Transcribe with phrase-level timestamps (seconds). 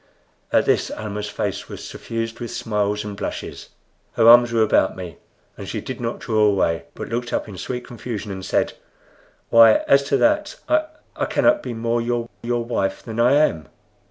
[0.51, 3.69] At this Almah's face became suffused with smiles and blushes.
[4.13, 5.17] Her arms were about me,
[5.57, 8.73] and she did not draw away, but looked up in sweet confusion and said,
[9.51, 10.85] "Why, as to that I
[11.15, 13.67] I cannot be more your your wife than I am."